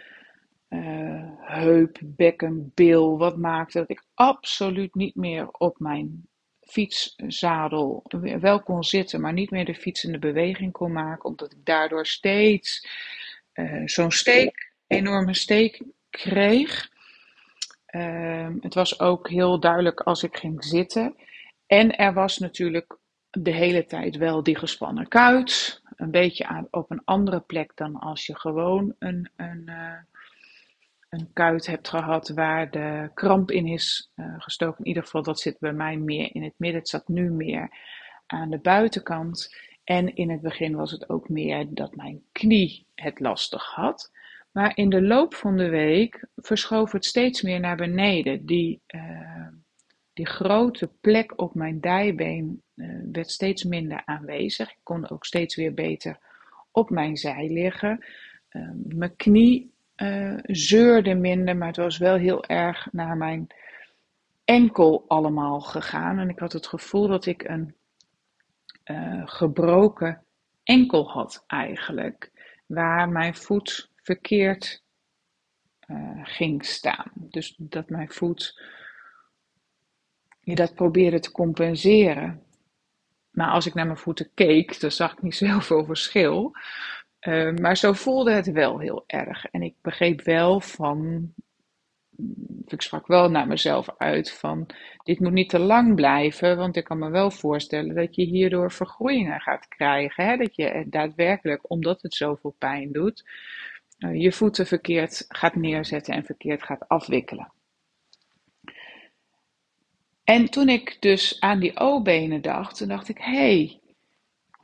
uh, 0.68 1.30
heup, 1.38 1.98
bekken, 2.02 2.72
bil, 2.74 3.18
wat 3.18 3.36
maakte 3.36 3.78
dat 3.78 3.90
ik 3.90 4.04
absoluut 4.14 4.94
niet 4.94 5.14
meer 5.14 5.48
op 5.50 5.78
mijn 5.78 6.28
fietszadel 6.60 8.04
wel 8.40 8.62
kon 8.62 8.84
zitten, 8.84 9.20
maar 9.20 9.32
niet 9.32 9.50
meer 9.50 9.64
de 9.64 9.74
fietsende 9.74 10.18
beweging 10.18 10.72
kon 10.72 10.92
maken, 10.92 11.24
omdat 11.24 11.52
ik 11.52 11.64
daardoor 11.64 12.06
steeds 12.06 12.88
zo'n 13.84 14.10
steek, 14.10 14.72
enorme 14.86 15.34
steek 15.34 15.82
kreeg. 16.10 16.90
Ehm, 17.86 18.56
het 18.60 18.74
was 18.74 19.00
ook 19.00 19.28
heel 19.28 19.60
duidelijk 19.60 20.00
als 20.00 20.22
ik 20.22 20.36
ging 20.36 20.64
zitten 20.64 21.14
en 21.66 21.96
er 21.96 22.12
was 22.12 22.38
natuurlijk 22.38 22.98
de 23.30 23.50
hele 23.50 23.84
tijd 23.84 24.16
wel 24.16 24.42
die 24.42 24.58
gespannen 24.58 25.08
kuit. 25.08 25.80
Een 25.96 26.10
beetje 26.10 26.66
op 26.70 26.90
een 26.90 27.02
andere 27.04 27.40
plek 27.40 27.72
dan 27.74 27.98
als 27.98 28.26
je 28.26 28.38
gewoon 28.38 28.94
een, 28.98 29.30
een, 29.36 29.62
uh, 29.66 29.92
een 31.08 31.32
kuit 31.32 31.66
hebt 31.66 31.88
gehad 31.88 32.28
waar 32.28 32.70
de 32.70 33.10
kramp 33.14 33.50
in 33.50 33.66
is 33.66 34.10
uh, 34.16 34.34
gestoken. 34.38 34.78
In 34.78 34.86
ieder 34.86 35.02
geval, 35.02 35.22
dat 35.22 35.40
zit 35.40 35.58
bij 35.58 35.72
mij 35.72 35.96
meer 35.96 36.34
in 36.34 36.42
het 36.42 36.54
midden. 36.56 36.80
Het 36.80 36.88
zat 36.88 37.08
nu 37.08 37.30
meer 37.30 37.70
aan 38.26 38.50
de 38.50 38.58
buitenkant. 38.58 39.56
En 39.84 40.14
in 40.14 40.30
het 40.30 40.40
begin 40.40 40.76
was 40.76 40.90
het 40.90 41.08
ook 41.08 41.28
meer 41.28 41.66
dat 41.68 41.96
mijn 41.96 42.22
knie 42.32 42.86
het 42.94 43.20
lastig 43.20 43.64
had. 43.64 44.10
Maar 44.52 44.76
in 44.76 44.88
de 44.88 45.02
loop 45.02 45.34
van 45.34 45.56
de 45.56 45.68
week 45.68 46.26
verschoof 46.36 46.92
het 46.92 47.04
steeds 47.04 47.42
meer 47.42 47.60
naar 47.60 47.76
beneden. 47.76 48.46
Die, 48.46 48.82
uh, 48.86 49.48
die 50.12 50.26
grote 50.26 50.90
plek 51.00 51.40
op 51.40 51.54
mijn 51.54 51.80
dijbeen 51.80 52.62
uh, 52.74 53.00
werd 53.12 53.30
steeds 53.30 53.64
minder 53.64 54.02
aanwezig. 54.04 54.70
Ik 54.70 54.80
kon 54.82 55.08
ook 55.08 55.24
steeds 55.24 55.56
weer 55.56 55.74
beter 55.74 56.18
op 56.70 56.90
mijn 56.90 57.16
zij 57.16 57.48
liggen. 57.50 58.04
Uh, 58.50 58.70
mijn 58.74 59.16
knie 59.16 59.74
uh, 59.96 60.38
zeurde 60.42 61.14
minder, 61.14 61.56
maar 61.56 61.68
het 61.68 61.76
was 61.76 61.98
wel 61.98 62.16
heel 62.16 62.44
erg 62.44 62.88
naar 62.92 63.16
mijn 63.16 63.46
enkel 64.44 65.04
allemaal 65.08 65.60
gegaan. 65.60 66.18
En 66.18 66.28
ik 66.28 66.38
had 66.38 66.52
het 66.52 66.66
gevoel 66.66 67.08
dat 67.08 67.26
ik 67.26 67.42
een 67.42 67.74
gebroken 69.24 70.22
enkel 70.62 71.10
had 71.10 71.44
eigenlijk. 71.46 72.30
Waar 72.66 73.08
mijn 73.08 73.34
voet 73.34 73.90
verkeerd 73.96 74.82
ging 76.22 76.64
staan. 76.64 77.10
Dus 77.14 77.54
dat 77.58 77.88
mijn 77.88 78.10
voet 78.10 78.60
je 80.46 80.54
dat 80.54 80.74
probeerde 80.74 81.20
te 81.20 81.32
compenseren. 81.32 82.42
Maar 83.30 83.48
als 83.50 83.66
ik 83.66 83.74
naar 83.74 83.86
mijn 83.86 83.98
voeten 83.98 84.30
keek, 84.34 84.80
dan 84.80 84.90
zag 84.90 85.12
ik 85.12 85.22
niet 85.22 85.34
zoveel 85.34 85.84
verschil. 85.84 86.52
Uh, 87.26 87.54
maar 87.54 87.76
zo 87.76 87.92
voelde 87.92 88.32
het 88.32 88.52
wel 88.52 88.78
heel 88.78 89.04
erg. 89.06 89.44
En 89.44 89.62
ik 89.62 89.74
begreep 89.82 90.22
wel 90.22 90.60
van. 90.60 91.28
Ik 92.66 92.82
sprak 92.82 93.06
wel 93.06 93.30
naar 93.30 93.46
mezelf 93.46 93.88
uit 93.98 94.32
van. 94.32 94.66
Dit 95.02 95.20
moet 95.20 95.32
niet 95.32 95.48
te 95.48 95.58
lang 95.58 95.94
blijven, 95.94 96.56
want 96.56 96.76
ik 96.76 96.84
kan 96.84 96.98
me 96.98 97.10
wel 97.10 97.30
voorstellen 97.30 97.94
dat 97.94 98.14
je 98.14 98.24
hierdoor 98.24 98.72
vergroeien 98.72 99.40
gaat 99.40 99.68
krijgen. 99.68 100.24
Hè? 100.24 100.36
Dat 100.36 100.56
je 100.56 100.84
daadwerkelijk, 100.86 101.70
omdat 101.70 102.02
het 102.02 102.14
zoveel 102.14 102.54
pijn 102.58 102.92
doet, 102.92 103.24
uh, 103.98 104.20
je 104.20 104.32
voeten 104.32 104.66
verkeerd 104.66 105.24
gaat 105.28 105.54
neerzetten 105.54 106.14
en 106.14 106.24
verkeerd 106.24 106.62
gaat 106.62 106.88
afwikkelen. 106.88 107.52
En 110.24 110.50
toen 110.50 110.68
ik 110.68 110.96
dus 111.00 111.40
aan 111.40 111.60
die 111.60 111.76
O-benen 111.76 112.42
dacht, 112.42 112.76
toen 112.76 112.88
dacht 112.88 113.08
ik, 113.08 113.18
hé, 113.18 113.36
hey, 113.36 113.80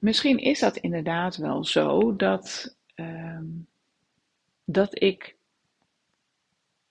misschien 0.02 0.38
is 0.38 0.59
dat 0.59 0.76
inderdaad 0.76 1.37
wel 1.37 1.64
zo 1.64 2.16
dat, 2.16 2.76
uh, 2.94 3.40
dat 4.64 5.02
ik 5.02 5.37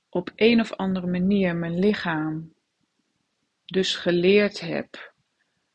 op 0.09 0.31
een 0.35 0.59
of 0.59 0.73
andere 0.73 1.07
manier 1.07 1.55
mijn 1.55 1.79
lichaam 1.79 2.53
dus 3.65 3.95
geleerd 3.95 4.59
heb. 4.59 5.13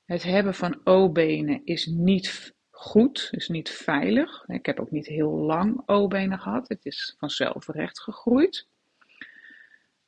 Het 0.04 0.22
hebben 0.22 0.54
van 0.54 0.80
O-benen 0.84 1.60
is 1.64 1.86
niet 1.86 2.54
goed, 2.70 3.28
is 3.30 3.48
niet 3.48 3.70
veilig. 3.70 4.44
Ik 4.46 4.66
heb 4.66 4.80
ook 4.80 4.90
niet 4.90 5.06
heel 5.06 5.32
lang 5.32 5.82
O-benen 5.86 6.38
gehad. 6.38 6.68
Het 6.68 6.84
is 6.84 7.14
vanzelf 7.18 7.68
recht 7.68 8.00
gegroeid. 8.00 8.66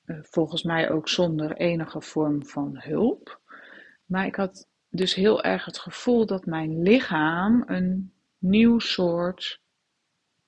Eh, 0.04 0.18
volgens 0.22 0.62
mij 0.62 0.90
ook 0.90 1.08
zonder 1.08 1.56
enige 1.56 2.00
vorm 2.00 2.46
van 2.46 2.78
hulp. 2.78 3.40
Maar 4.04 4.26
ik 4.26 4.34
had 4.34 4.67
dus 4.90 5.14
heel 5.14 5.42
erg 5.42 5.64
het 5.64 5.78
gevoel 5.78 6.26
dat 6.26 6.46
mijn 6.46 6.82
lichaam 6.82 7.62
een 7.66 8.12
nieuw 8.38 8.78
soort 8.78 9.60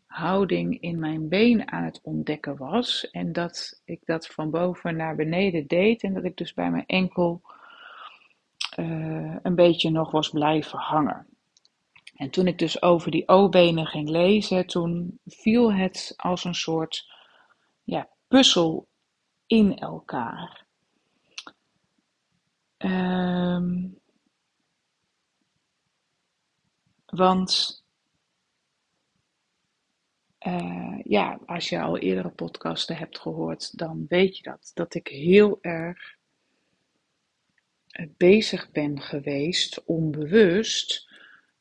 houding 0.07 0.81
in 0.81 0.99
mijn 0.99 1.29
been 1.29 1.73
aan 1.73 1.85
het 1.85 2.01
ontdekken 2.03 2.57
was. 2.57 3.11
En 3.11 3.33
dat 3.33 3.81
ik 3.85 4.01
dat 4.05 4.27
van 4.27 4.51
boven 4.51 4.97
naar 4.97 5.17
beneden 5.17 5.67
deed. 5.67 6.03
En 6.03 6.15
dat 6.15 6.25
ik 6.25 6.37
dus 6.37 6.55
bij 6.55 6.71
mijn 6.71 6.87
enkel 6.87 7.43
uh, 8.79 9.37
een 9.43 9.55
beetje 9.55 9.91
nog 9.91 10.11
was 10.11 10.29
blijven 10.29 10.79
hangen. 10.79 11.27
En 12.15 12.31
toen 12.31 12.47
ik 12.47 12.59
dus 12.59 12.83
over 12.83 13.11
die 13.11 13.29
O-benen 13.29 13.87
ging 13.87 14.09
lezen, 14.09 14.67
toen 14.67 15.21
viel 15.27 15.73
het 15.73 16.15
als 16.17 16.45
een 16.45 16.55
soort 16.55 17.13
ja, 17.85 18.09
puzzel 18.29 18.89
in 19.47 19.79
elkaar. 19.79 20.65
Um, 22.79 24.00
want 27.11 27.81
uh, 30.47 30.99
ja, 31.03 31.39
als 31.47 31.69
je 31.69 31.81
al 31.81 31.99
eerdere 31.99 32.31
podcasten 32.31 32.97
hebt 32.97 33.19
gehoord, 33.19 33.79
dan 33.79 34.07
weet 34.09 34.37
je 34.37 34.43
dat. 34.43 34.71
Dat 34.75 34.95
ik 34.95 35.09
heel 35.09 35.59
erg 35.61 36.17
eh, 37.87 38.07
bezig 38.17 38.71
ben 38.71 39.01
geweest, 39.01 39.85
onbewust, 39.85 41.09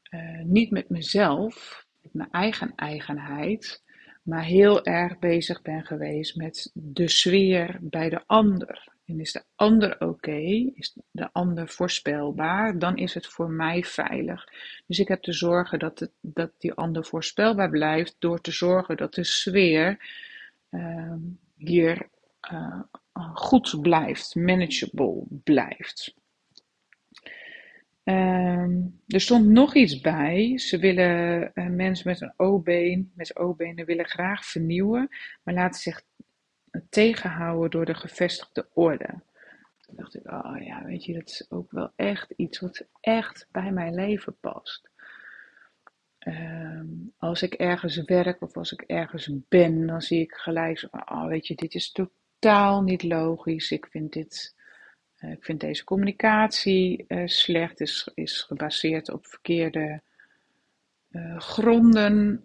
uh, 0.10 0.42
niet 0.42 0.72
met 0.72 0.90
mezelf, 0.90 1.86
met 2.02 2.14
mijn 2.14 2.32
eigen 2.32 2.76
eigenheid, 2.76 3.84
maar 4.24 4.44
heel 4.44 4.86
erg 4.86 5.20
bezig 5.20 5.62
ben 5.62 5.86
geweest 5.86 6.36
met 6.36 6.72
de 6.74 7.08
sfeer 7.08 7.78
bij 7.82 8.10
de 8.10 8.24
ander. 8.26 8.98
En 9.10 9.20
is 9.20 9.32
de 9.32 9.44
ander 9.56 10.02
oké, 10.02 10.72
is 10.74 10.98
de 11.12 11.30
ander 11.32 11.68
voorspelbaar, 11.68 12.80
dan 12.80 12.98
is 12.98 13.14
het 13.14 13.28
voor 13.28 13.50
mij 13.50 13.84
veilig. 13.84 14.48
Dus 14.88 15.00
ik 15.00 15.08
heb 15.08 15.22
te 15.22 15.34
zorgen 15.34 15.80
dat, 15.80 16.00
het, 16.00 16.12
dat 16.22 16.52
die 16.58 16.74
ander 16.74 17.06
voorspelbaar 17.06 17.70
blijft 17.70 18.16
door 18.20 18.42
te 18.42 18.52
zorgen 18.52 18.98
dat 18.98 19.14
de 19.14 19.24
sfeer 19.24 19.98
uh, 20.70 21.14
hier 21.58 22.10
uh, 22.52 22.82
goed 23.34 23.82
blijft, 23.82 24.36
manageable 24.36 25.24
blijft. 25.44 26.16
Ehm, 28.04 28.82
er 29.08 29.22
stond 29.22 29.48
nog 29.48 29.76
iets 29.76 30.02
bij. 30.02 30.58
Ze 30.58 30.78
willen 30.78 31.52
uh, 31.54 31.68
mensen 31.68 32.10
met 32.10 32.22
een 32.22 32.34
O-been, 32.38 33.12
met 33.16 33.36
O-benen 33.36 33.86
willen 33.86 34.08
graag 34.08 34.46
vernieuwen, 34.46 35.10
maar 35.44 35.54
laten 35.54 35.82
zich 35.82 36.02
tegenhouden 36.90 37.72
door 37.72 37.86
de 37.86 37.94
gevestigde 37.94 38.68
orde. 38.74 39.22
Toen 39.82 39.96
dacht 39.96 40.16
ik, 40.16 40.32
oh 40.32 40.58
ja, 40.60 40.84
weet 40.84 41.06
je, 41.06 41.14
dat 41.14 41.30
is 41.30 41.46
ook 41.50 41.72
wel 41.72 41.92
echt 41.96 42.34
iets 42.36 42.60
wat 42.60 42.86
echt 43.02 43.48
bij 43.52 43.72
mijn 43.72 43.94
leven 43.94 44.36
past. 44.40 44.90
Ehm, 46.20 46.88
als 47.18 47.42
ik 47.42 47.54
ergens 47.54 47.98
werk 47.98 48.42
of 48.42 48.58
als 48.58 48.72
ik 48.72 48.82
ergens 48.82 49.30
ben, 49.48 49.88
dan 49.88 50.02
zie 50.02 50.22
ik 50.22 50.34
gelijk 50.34 50.88
oh 50.92 51.26
weet 51.26 51.48
je, 51.48 51.56
dit 51.56 51.74
is 51.74 51.92
totaal 51.92 52.82
niet 52.82 53.04
logisch. 53.04 53.72
Ik 53.72 53.88
vind 53.90 54.14
dit 54.14 54.58
eh, 55.20 55.32
ik 55.32 55.44
vind 55.44 55.60
deze 55.60 55.84
communicatie 55.84 57.06
uh, 57.08 57.28
slecht, 57.28 57.80
is, 57.80 58.10
is 58.14 58.42
gebaseerd 58.42 59.12
op 59.12 59.28
verkeerde 59.28 60.02
uh, 61.12 61.40
gronden. 61.40 62.42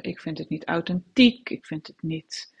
ik 0.00 0.20
vind 0.20 0.38
het 0.38 0.48
niet 0.48 0.64
authentiek, 0.64 1.50
ik 1.50 1.66
vind 1.66 1.86
het 1.86 2.02
niet 2.02 2.53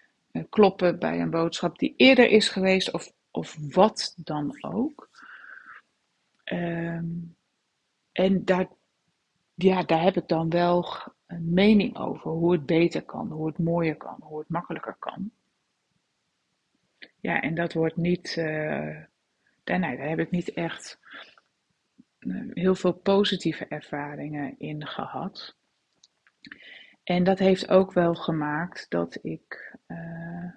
kloppen 0.48 0.98
bij 0.98 1.20
een 1.20 1.30
boodschap 1.30 1.78
die 1.78 1.94
eerder 1.96 2.30
is 2.30 2.48
geweest, 2.48 2.92
of, 2.92 3.12
of 3.30 3.56
wat 3.74 4.14
dan 4.16 4.64
ook. 4.64 5.10
Um, 6.44 7.36
en 8.12 8.44
daar, 8.44 8.68
ja, 9.54 9.82
daar 9.82 10.02
heb 10.02 10.16
ik 10.16 10.28
dan 10.28 10.50
wel 10.50 10.86
een 11.26 11.52
mening 11.52 11.96
over 11.96 12.30
hoe 12.30 12.52
het 12.52 12.66
beter 12.66 13.02
kan, 13.02 13.30
hoe 13.30 13.46
het 13.46 13.58
mooier 13.58 13.96
kan, 13.96 14.16
hoe 14.20 14.38
het 14.38 14.48
makkelijker 14.48 14.96
kan. 14.98 15.30
Ja, 17.20 17.40
en 17.40 17.54
dat 17.54 17.72
wordt 17.72 17.96
niet 17.96 18.36
daar, 19.64 19.78
nee, 19.78 19.96
daar 19.96 20.08
heb 20.08 20.18
ik 20.18 20.30
niet 20.30 20.52
echt 20.52 20.98
eh, 22.18 22.40
heel 22.50 22.74
veel 22.74 22.92
positieve 22.92 23.66
ervaringen 23.66 24.58
in 24.58 24.86
gehad. 24.86 25.56
En 27.04 27.24
dat 27.24 27.38
heeft 27.38 27.68
ook 27.68 27.92
wel 27.92 28.14
gemaakt 28.14 28.86
dat 28.88 29.18
ik, 29.22 29.73
uh, 29.94 30.52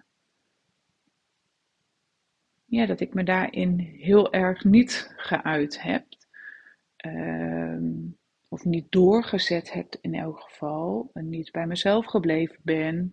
ja, 2.66 2.86
dat 2.86 3.00
ik 3.00 3.14
me 3.14 3.24
daarin 3.24 3.80
heel 3.80 4.34
erg 4.34 4.64
niet 4.64 5.14
geuit 5.18 5.82
heb. 5.82 6.06
Uh, 7.06 7.80
of 8.50 8.66
niet 8.66 8.92
doorgezet 8.92 9.74
heb 9.74 9.96
in 10.02 10.14
elk 10.14 10.40
geval. 10.40 11.10
En 11.14 11.30
niet 11.30 11.52
bij 11.52 11.68
mezelf 11.68 12.06
gebleven 12.06 12.60
ben. 12.64 13.10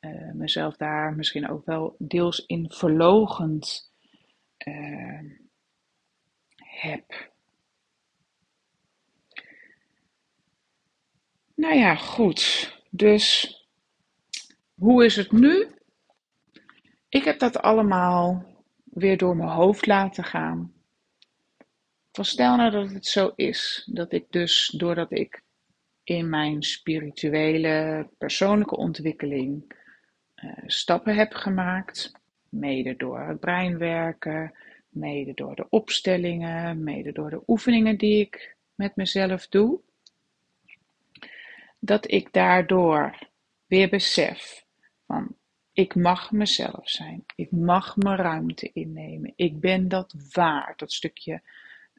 Uh, 0.00 0.32
mezelf 0.32 0.76
daar 0.76 1.14
misschien 1.14 1.48
ook 1.48 1.64
wel 1.64 1.96
deels 1.98 2.46
in 2.46 2.70
verlogend 2.70 3.92
uh, 4.66 5.20
heb. 6.56 7.30
Nou 11.54 11.74
ja, 11.74 11.94
goed. 11.94 12.72
Dus 12.90 13.56
hoe 14.82 15.04
is 15.04 15.16
het 15.16 15.32
nu? 15.32 15.66
Ik 17.08 17.24
heb 17.24 17.38
dat 17.38 17.62
allemaal 17.62 18.44
weer 18.84 19.16
door 19.16 19.36
mijn 19.36 19.48
hoofd 19.48 19.86
laten 19.86 20.24
gaan. 20.24 20.72
Van 22.12 22.24
stel 22.24 22.56
nou 22.56 22.70
dat 22.70 22.90
het 22.90 23.06
zo 23.06 23.32
is, 23.36 23.88
dat 23.92 24.12
ik 24.12 24.26
dus 24.30 24.74
doordat 24.76 25.12
ik 25.12 25.42
in 26.04 26.28
mijn 26.28 26.62
spirituele 26.62 28.08
persoonlijke 28.18 28.76
ontwikkeling 28.76 29.74
uh, 30.36 30.52
stappen 30.66 31.16
heb 31.16 31.32
gemaakt, 31.32 32.12
mede 32.48 32.96
door 32.96 33.20
het 33.20 33.40
breinwerken, 33.40 34.54
mede 34.88 35.34
door 35.34 35.54
de 35.54 35.66
opstellingen, 35.68 36.82
mede 36.82 37.12
door 37.12 37.30
de 37.30 37.42
oefeningen 37.46 37.98
die 37.98 38.20
ik 38.20 38.56
met 38.74 38.96
mezelf 38.96 39.48
doe, 39.48 39.80
dat 41.78 42.10
ik 42.10 42.32
daardoor 42.32 43.18
weer 43.66 43.88
besef 43.88 44.62
ik 45.72 45.94
mag 45.94 46.32
mezelf 46.32 46.88
zijn, 46.88 47.24
ik 47.36 47.50
mag 47.50 47.96
mijn 47.96 48.16
ruimte 48.16 48.70
innemen, 48.72 49.32
ik 49.36 49.60
ben 49.60 49.88
dat 49.88 50.14
waard, 50.32 50.78
dat 50.78 50.92
stukje 50.92 51.42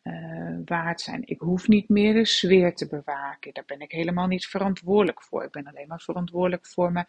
uh, 0.03 0.57
waard 0.65 1.01
zijn. 1.01 1.21
Ik 1.25 1.39
hoef 1.39 1.67
niet 1.67 1.89
meer 1.89 2.13
de 2.13 2.25
sfeer 2.25 2.75
te 2.75 2.87
bewaken, 2.87 3.53
daar 3.53 3.65
ben 3.65 3.79
ik 3.79 3.91
helemaal 3.91 4.27
niet 4.27 4.45
verantwoordelijk 4.45 5.21
voor. 5.21 5.43
Ik 5.43 5.51
ben 5.51 5.67
alleen 5.67 5.87
maar 5.87 6.01
verantwoordelijk 6.01 6.67
voor 6.67 6.91
mijn 6.91 7.07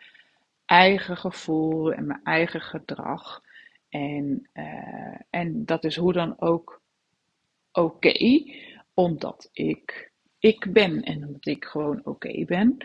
eigen 0.67 1.17
gevoel 1.17 1.93
en 1.93 2.07
mijn 2.07 2.21
eigen 2.25 2.61
gedrag. 2.61 3.43
En, 3.89 4.49
uh, 4.55 5.17
en 5.31 5.65
dat 5.65 5.85
is 5.85 5.97
hoe 5.97 6.13
dan 6.13 6.41
ook 6.41 6.81
oké, 7.73 8.45
omdat 8.95 9.49
ik 9.53 10.13
ik 10.39 10.73
ben 10.73 11.03
en 11.03 11.27
omdat 11.27 11.47
ik 11.47 11.65
gewoon 11.65 12.01
oké 12.05 12.45
ben. 12.45 12.77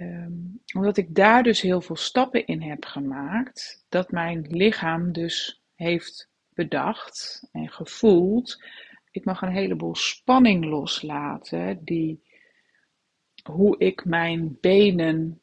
Um, 0.00 0.60
omdat 0.74 0.96
ik 0.96 1.14
daar 1.14 1.42
dus 1.42 1.60
heel 1.60 1.80
veel 1.80 1.96
stappen 1.96 2.46
in 2.46 2.62
heb 2.62 2.84
gemaakt, 2.84 3.84
dat 3.88 4.10
mijn 4.10 4.46
lichaam 4.48 5.12
dus 5.12 5.62
heeft 5.74 6.28
bedacht 6.54 7.48
en 7.52 7.68
gevoeld. 7.68 8.62
Ik 9.10 9.24
mag 9.24 9.42
een 9.42 9.52
heleboel 9.52 9.94
spanning 9.94 10.64
loslaten, 10.64 11.84
die 11.84 12.22
hoe 13.42 13.78
ik 13.78 14.04
mijn 14.04 14.58
benen 14.60 15.40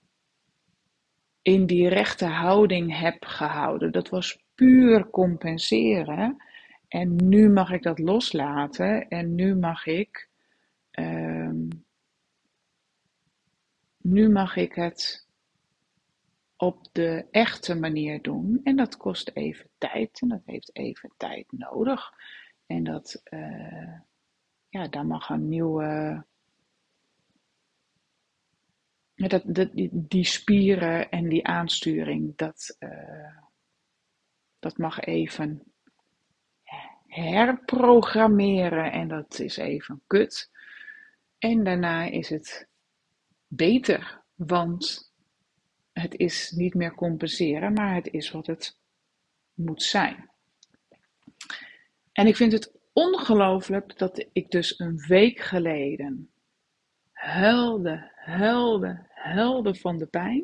in 1.42 1.66
die 1.66 1.88
rechte 1.88 2.26
houding 2.26 3.00
heb 3.00 3.26
gehouden. 3.26 3.92
Dat 3.92 4.10
was 4.10 4.44
puur 4.56 5.10
compenseren. 5.10 6.44
En 6.88 7.16
nu 7.16 7.50
mag 7.50 7.72
ik 7.72 7.84
dat 7.84 8.00
loslaten 8.00 9.08
en 9.08 9.36
nu 9.36 9.56
mag 9.56 9.86
ik. 9.86 10.30
Um, 10.92 11.25
nu 14.06 14.30
mag 14.30 14.56
ik 14.56 14.74
het 14.74 15.28
op 16.58 16.88
de 16.92 17.26
echte 17.32 17.76
manier 17.76 18.22
doen. 18.22 18.60
En 18.64 18.76
dat 18.76 18.98
kost 18.98 19.32
even 19.34 19.70
tijd 19.78 20.22
en 20.22 20.28
dat 20.28 20.42
heeft 20.46 20.76
even 20.76 21.12
tijd 21.18 21.46
nodig. 21.52 22.12
En 22.66 22.84
dat, 22.84 23.22
uh, 23.30 24.00
ja, 24.70 24.88
daar 24.88 25.06
mag 25.06 25.30
een 25.30 25.50
nieuwe 25.50 26.24
dat, 29.16 29.42
dat, 29.46 29.70
die, 29.92 30.26
spieren 30.26 31.10
en 31.10 31.30
die 31.30 31.48
aansturing, 31.48 32.36
dat, 32.36 32.76
uh, 32.80 33.38
dat 34.60 34.78
mag 34.78 35.00
even 35.00 35.64
herprogrammeren 37.08 38.92
en 38.92 39.08
dat 39.08 39.40
is 39.40 39.58
even 39.58 40.02
kut. 40.08 40.52
En 41.38 41.64
daarna 41.64 42.04
is 42.04 42.30
het 42.30 42.68
beter, 43.48 44.22
want 44.36 45.14
het 45.94 46.16
is 46.16 46.52
niet 46.52 46.74
meer 46.74 46.96
compenseren, 46.96 47.74
maar 47.74 47.96
het 47.96 48.08
is 48.08 48.32
wat 48.32 48.48
het 48.48 48.78
moet 49.54 49.84
zijn. 49.84 50.30
En 52.12 52.28
ik 52.28 52.36
vind 52.36 52.52
het 52.52 52.72
ongelooflijk 52.94 53.98
dat 53.98 54.26
ik 54.32 54.52
dus 54.52 54.80
een 54.80 54.98
week 55.08 55.40
geleden 55.40 56.30
huilde, 57.12 58.12
huilde, 58.16 59.06
huilde 59.10 59.76
van 59.76 59.98
de 59.98 60.06
pijn. 60.06 60.44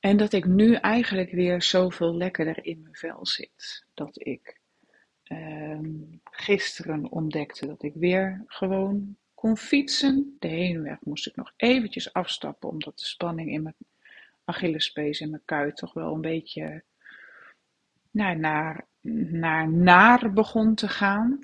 En 0.00 0.16
dat 0.16 0.32
ik 0.32 0.46
nu 0.46 0.74
eigenlijk 0.74 1.30
weer 1.30 1.62
zoveel 1.62 2.16
lekkerder 2.16 2.64
in 2.64 2.82
mijn 2.82 2.94
vel 2.94 3.26
zit. 3.26 3.86
Dat 3.94 4.26
ik 4.26 4.60
uh, 5.24 5.78
gisteren 6.24 7.10
ontdekte 7.10 7.66
dat 7.66 7.82
ik 7.82 7.94
weer 7.94 8.44
gewoon 8.46 9.16
kon 9.38 9.56
fietsen. 9.56 10.36
De 10.38 10.48
heenweg 10.48 10.98
moest 11.00 11.26
ik 11.26 11.36
nog 11.36 11.52
eventjes 11.56 12.12
afstappen, 12.12 12.68
omdat 12.68 12.98
de 12.98 13.04
spanning 13.04 13.50
in 13.50 13.62
mijn 13.62 13.74
Achillespees 14.44 15.20
en 15.20 15.30
mijn 15.30 15.42
kuit 15.44 15.76
toch 15.76 15.92
wel 15.92 16.14
een 16.14 16.20
beetje 16.20 16.82
nou, 18.10 18.36
naar, 18.36 18.86
naar 19.30 19.72
naar 19.72 20.32
begon 20.32 20.74
te 20.74 20.88
gaan. 20.88 21.38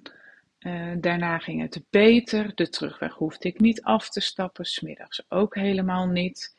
Uh, 0.59 0.95
daarna 0.99 1.39
ging 1.39 1.61
het 1.61 1.85
beter. 1.91 2.55
De 2.55 2.69
terugweg 2.69 3.15
hoefde 3.15 3.49
ik 3.49 3.61
niet 3.61 3.83
af 3.83 4.09
te 4.09 4.21
stappen, 4.21 4.65
smiddags 4.65 5.25
ook 5.29 5.55
helemaal 5.55 6.07
niet. 6.07 6.57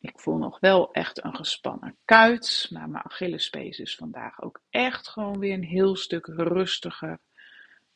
Ik 0.00 0.20
voel 0.20 0.36
nog 0.36 0.60
wel 0.60 0.92
echt 0.92 1.24
een 1.24 1.36
gespannen 1.36 1.96
kuit, 2.04 2.68
maar 2.70 2.88
mijn 2.88 3.04
Achillespees 3.04 3.78
is 3.78 3.96
vandaag 3.96 4.42
ook 4.42 4.60
echt 4.70 5.08
gewoon 5.08 5.38
weer 5.38 5.54
een 5.54 5.64
heel 5.64 5.96
stuk 5.96 6.26
rustiger. 6.26 7.18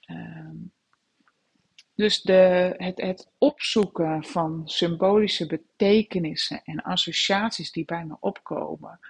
Uh, 0.06 0.50
dus 1.98 2.22
de, 2.22 2.74
het, 2.76 3.00
het 3.00 3.30
opzoeken 3.38 4.24
van 4.24 4.62
symbolische 4.64 5.46
betekenissen 5.46 6.62
en 6.64 6.82
associaties 6.82 7.72
die 7.72 7.84
bij 7.84 8.04
me 8.04 8.16
opkomen. 8.20 9.00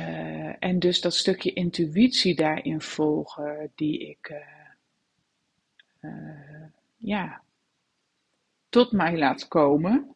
Uh, 0.00 0.64
en 0.64 0.78
dus 0.78 1.00
dat 1.00 1.14
stukje 1.14 1.52
intuïtie 1.52 2.34
daarin 2.34 2.80
volgen, 2.80 3.72
die 3.74 4.08
ik 4.08 4.28
uh, 4.28 4.38
uh, 6.00 6.64
ja, 6.96 7.42
tot 8.68 8.92
mij 8.92 9.18
laat 9.18 9.48
komen 9.48 10.14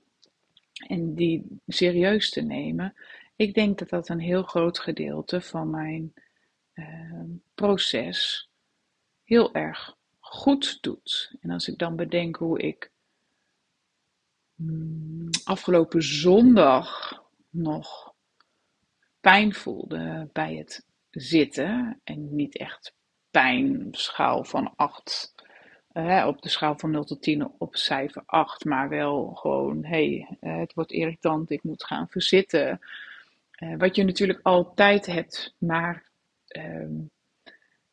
en 0.86 1.14
die 1.14 1.60
serieus 1.66 2.30
te 2.30 2.42
nemen. 2.42 2.94
Ik 3.36 3.54
denk 3.54 3.78
dat 3.78 3.88
dat 3.88 4.08
een 4.08 4.20
heel 4.20 4.42
groot 4.42 4.78
gedeelte 4.78 5.40
van 5.40 5.70
mijn 5.70 6.14
proces 7.54 8.50
heel 9.24 9.54
erg 9.54 9.96
goed 10.34 10.82
doet. 10.82 11.34
En 11.40 11.50
als 11.50 11.68
ik 11.68 11.78
dan 11.78 11.96
bedenk 11.96 12.36
hoe 12.36 12.60
ik 12.60 12.90
mm, 14.54 15.30
afgelopen 15.44 16.02
zondag 16.02 17.20
nog 17.50 18.14
pijn 19.20 19.54
voelde 19.54 20.28
bij 20.32 20.54
het 20.54 20.86
zitten. 21.10 22.00
En 22.04 22.34
niet 22.34 22.56
echt 22.56 22.94
pijn 23.30 23.88
schaal 23.90 24.44
van 24.44 24.72
8. 24.76 25.34
Uh, 25.92 26.24
op 26.26 26.42
de 26.42 26.48
schaal 26.48 26.78
van 26.78 26.90
0 26.90 27.04
tot 27.04 27.22
10 27.22 27.52
op 27.58 27.76
cijfer 27.76 28.22
8. 28.26 28.64
Maar 28.64 28.88
wel 28.88 29.34
gewoon, 29.34 29.84
hé, 29.84 29.88
hey, 29.88 30.38
uh, 30.40 30.58
het 30.58 30.74
wordt 30.74 30.92
irritant, 30.92 31.50
ik 31.50 31.62
moet 31.62 31.84
gaan 31.84 32.08
verzitten. 32.08 32.80
Uh, 33.58 33.76
wat 33.76 33.96
je 33.96 34.04
natuurlijk 34.04 34.40
altijd 34.42 35.06
hebt, 35.06 35.54
maar 35.58 36.04
ehm, 36.46 36.92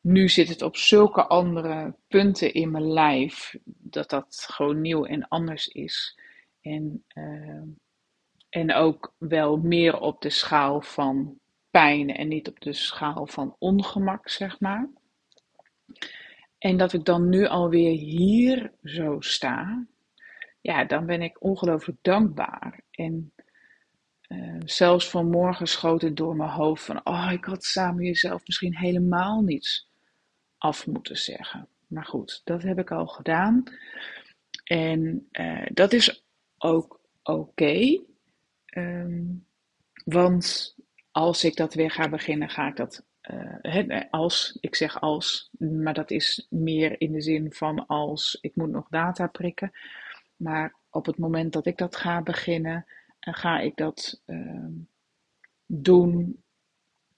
nu 0.02 0.30
zit 0.30 0.50
het 0.50 0.62
op 0.62 0.76
zulke 0.76 1.26
andere 1.28 1.96
punten 2.08 2.54
in 2.54 2.72
mijn 2.72 2.92
lijf. 2.92 3.56
Dat 3.66 4.10
dat 4.10 4.46
gewoon 4.50 4.82
nieuw 4.82 5.06
en 5.06 5.28
anders 5.28 5.68
is. 5.68 6.20
En, 6.62 7.04
ehm, 7.08 7.68
en 8.50 8.74
ook 8.74 9.14
wel 9.18 9.58
meer 9.58 10.00
op 10.00 10.22
de 10.22 10.30
schaal 10.30 10.82
van 10.82 11.40
pijn 11.70 12.16
en 12.16 12.28
niet 12.28 12.48
op 12.48 12.60
de 12.60 12.74
schaal 12.74 13.28
van 13.28 13.56
ongemak, 13.60 14.30
zeg 14.30 14.60
maar. 14.60 14.90
En 16.58 16.78
dat 16.78 16.94
ik 16.94 17.06
dan 17.06 17.30
nu 17.30 17.46
alweer 17.46 17.98
hier 17.98 18.72
zo 18.84 19.20
sta, 19.20 19.86
ja, 20.62 20.86
dan 20.86 21.06
ben 21.06 21.22
ik 21.22 21.44
ongelooflijk 21.44 21.98
dankbaar. 22.02 22.82
En 22.92 23.34
uh, 24.28 24.62
zelfs 24.66 25.10
vanmorgen 25.10 25.68
schoot 25.68 26.02
het 26.02 26.18
door 26.18 26.36
mijn 26.36 26.50
hoofd 26.50 26.84
van, 26.84 27.02
oh, 27.04 27.30
ik 27.32 27.46
had 27.46 27.64
samen 27.64 28.04
jezelf 28.04 28.42
misschien 28.46 28.78
helemaal 28.78 29.42
niets 29.42 29.91
af 30.62 30.88
moeten 30.88 31.18
zeggen. 31.18 31.68
Maar 31.88 32.06
goed, 32.06 32.42
dat 32.44 32.64
heb 32.64 32.80
ik 32.80 32.92
al 32.92 33.08
gedaan. 33.08 33.64
En 34.64 35.28
uh, 35.32 35.66
dat 35.74 35.94
is 35.94 36.26
ook 36.58 37.02
oké. 37.24 38.02
Um, 38.76 39.46
want 40.06 40.76
als 41.12 41.44
ik 41.44 41.56
dat 41.56 41.74
weer 41.74 41.92
ga 41.92 42.10
beginnen, 42.10 42.50
ga 42.50 42.68
ik 42.68 42.76
dat. 42.76 43.06
Uh, 43.64 44.02
als, 44.10 44.58
ik 44.60 44.76
zeg 44.76 45.02
als, 45.02 45.50
maar 45.58 45.94
dat 45.94 46.12
is 46.12 46.48
meer 46.50 47.02
in 47.02 47.12
de 47.12 47.22
zin 47.22 47.54
van 47.54 47.88
als 47.88 48.38
ik 48.42 48.56
moet 48.56 48.70
nog 48.70 48.88
data 48.90 49.28
prikken. 49.28 49.72
Maar 50.36 50.76
op 50.90 51.06
het 51.06 51.18
moment 51.18 51.54
dat 51.54 51.66
ik 51.66 51.78
dat 51.78 51.96
ga 51.96 52.22
beginnen, 52.22 52.86
ga 53.20 53.60
ik 53.60 53.76
dat 53.76 54.22
uh, 54.26 54.66
doen 55.66 56.44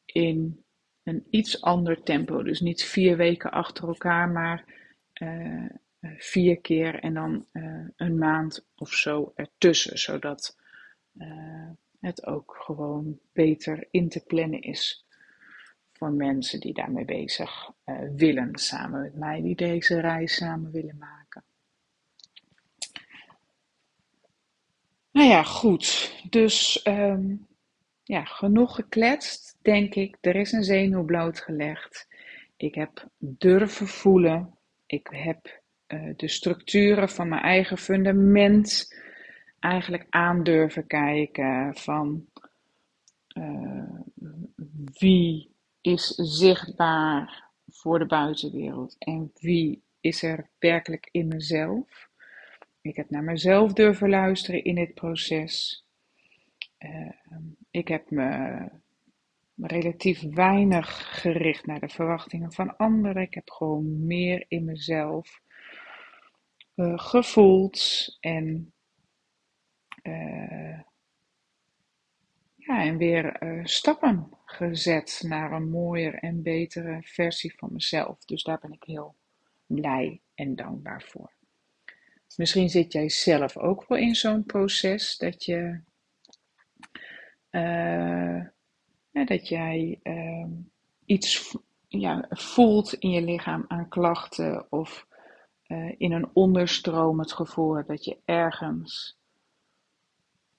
in 0.05 0.63
een 1.03 1.27
iets 1.29 1.61
ander 1.61 2.03
tempo. 2.03 2.43
Dus 2.43 2.59
niet 2.59 2.83
vier 2.83 3.17
weken 3.17 3.51
achter 3.51 3.87
elkaar, 3.87 4.29
maar 4.29 4.65
uh, 5.13 5.69
vier 6.17 6.61
keer 6.61 6.99
en 6.99 7.13
dan 7.13 7.45
uh, 7.53 7.87
een 7.95 8.17
maand 8.17 8.65
of 8.75 8.93
zo 8.93 9.31
ertussen. 9.35 9.99
Zodat 9.99 10.57
het 11.99 12.25
ook 12.25 12.55
gewoon 12.65 13.19
beter 13.33 13.87
in 13.91 14.09
te 14.09 14.23
plannen 14.27 14.61
is 14.61 15.05
voor 15.91 16.11
mensen 16.11 16.59
die 16.59 16.73
daarmee 16.73 17.05
bezig 17.05 17.71
willen, 18.15 18.49
samen 18.53 19.01
met 19.01 19.15
mij, 19.15 19.41
die 19.41 19.55
deze 19.55 19.99
reis 19.99 20.35
samen 20.35 20.71
willen 20.71 20.97
maken. 20.97 21.43
Nou 25.13 25.27
ja, 25.27 25.43
goed. 25.43 26.13
Dus 26.29 26.85
um, 26.87 27.47
ja, 28.03 28.23
genoeg 28.23 28.75
gekletst, 28.75 29.57
denk 29.61 29.95
ik. 29.95 30.17
Er 30.21 30.35
is 30.35 30.51
een 30.51 30.63
zenuw 30.63 31.03
blootgelegd. 31.03 32.07
Ik 32.57 32.75
heb 32.75 33.07
durven 33.17 33.87
voelen. 33.87 34.57
Ik 34.85 35.07
heb 35.11 35.61
uh, 35.87 36.13
de 36.15 36.27
structuren 36.27 37.09
van 37.09 37.29
mijn 37.29 37.41
eigen 37.41 37.77
fundament 37.77 38.95
eigenlijk 39.59 40.05
aan 40.09 40.43
durven 40.43 40.87
kijken 40.87 41.75
van 41.75 42.25
uh, 43.37 43.99
wie 44.99 45.55
is 45.81 46.07
zichtbaar 46.15 47.51
voor 47.67 47.99
de 47.99 48.05
buitenwereld 48.05 48.95
en 48.99 49.31
wie 49.33 49.83
is 49.99 50.23
er 50.23 50.49
werkelijk 50.59 51.07
in 51.11 51.27
mezelf. 51.27 52.09
Ik 52.81 52.95
heb 52.95 53.09
naar 53.09 53.23
mezelf 53.23 53.73
durven 53.73 54.09
luisteren 54.09 54.63
in 54.63 54.75
dit 54.75 54.93
proces. 54.93 55.85
Uh, 56.83 57.09
ik 57.71 57.87
heb 57.87 58.09
me 58.09 58.69
relatief 59.55 60.21
weinig 60.21 61.19
gericht 61.21 61.65
naar 61.65 61.79
de 61.79 61.89
verwachtingen 61.89 62.51
van 62.51 62.77
anderen. 62.77 63.21
Ik 63.21 63.33
heb 63.33 63.49
gewoon 63.49 64.05
meer 64.05 64.45
in 64.47 64.65
mezelf 64.65 65.41
uh, 66.75 66.97
gevoeld 66.99 68.07
en 68.19 68.73
uh, 70.03 70.79
ja, 72.55 72.83
en 72.83 72.97
weer 72.97 73.43
uh, 73.43 73.65
stappen 73.65 74.29
gezet 74.45 75.23
naar 75.27 75.51
een 75.51 75.69
mooier 75.69 76.13
en 76.13 76.41
betere 76.41 76.99
versie 77.01 77.53
van 77.57 77.69
mezelf. 77.73 78.25
Dus 78.25 78.43
daar 78.43 78.59
ben 78.59 78.71
ik 78.71 78.83
heel 78.83 79.15
blij 79.65 80.21
en 80.35 80.55
dankbaar 80.55 81.01
voor. 81.01 81.31
Misschien 82.35 82.69
zit 82.69 82.93
jij 82.93 83.09
zelf 83.09 83.57
ook 83.57 83.87
wel 83.87 83.97
in 83.97 84.15
zo'n 84.15 84.45
proces 84.45 85.17
dat 85.17 85.45
je 85.45 85.81
ja, 89.11 89.25
dat 89.25 89.47
jij 89.47 89.99
uh, 90.03 90.47
iets 91.05 91.57
ja, 91.87 92.25
voelt 92.29 92.93
in 92.93 93.09
je 93.09 93.21
lichaam 93.21 93.65
aan 93.67 93.87
klachten 93.87 94.71
of 94.71 95.07
uh, 95.67 95.95
in 95.97 96.11
een 96.11 96.29
onderstroom 96.33 97.19
het 97.19 97.33
gevoel 97.33 97.85
dat 97.85 98.05
je 98.05 98.17
ergens 98.25 99.17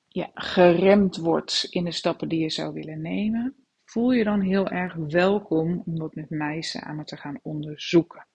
ja, 0.08 0.30
geremd 0.34 1.16
wordt 1.16 1.66
in 1.70 1.84
de 1.84 1.92
stappen 1.92 2.28
die 2.28 2.40
je 2.40 2.50
zou 2.50 2.72
willen 2.72 3.00
nemen, 3.00 3.54
voel 3.84 4.12
je 4.12 4.24
dan 4.24 4.40
heel 4.40 4.68
erg 4.68 4.94
welkom 4.94 5.82
om 5.86 5.98
dat 5.98 6.14
met 6.14 6.30
mij 6.30 6.62
samen 6.62 7.04
te 7.04 7.16
gaan 7.16 7.38
onderzoeken. 7.42 8.26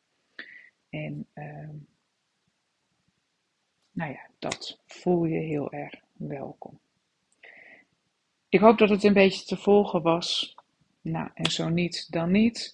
En 0.90 1.28
uh, 1.34 1.70
nou 3.92 4.12
ja, 4.12 4.30
dat 4.40 4.82
voel 4.86 5.26
je 5.26 5.40
heel 5.40 5.72
erg 5.72 5.94
welkom. 6.14 6.80
Ik 8.50 8.60
hoop 8.60 8.78
dat 8.78 8.90
het 8.90 9.04
een 9.04 9.14
beetje 9.14 9.46
te 9.46 9.58
volgen 9.58 10.02
was. 10.02 10.56
Nou, 11.02 11.30
en 11.34 11.52
zo 11.52 11.70
niet, 11.70 12.12
dan 12.12 12.32
niet. 12.32 12.74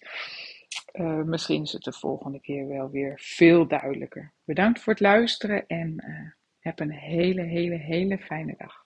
Uh, 0.93 1.23
misschien 1.23 1.61
is 1.61 1.71
het 1.71 1.83
de 1.83 1.93
volgende 1.93 2.39
keer 2.39 2.67
wel 2.67 2.89
weer 2.89 3.19
veel 3.21 3.67
duidelijker. 3.67 4.31
Bedankt 4.43 4.79
voor 4.79 4.93
het 4.93 5.01
luisteren 5.01 5.67
en 5.67 6.03
uh, 6.07 6.31
heb 6.59 6.79
een 6.79 6.91
hele, 6.91 7.41
hele, 7.41 7.75
hele 7.75 8.17
fijne 8.17 8.55
dag. 8.57 8.84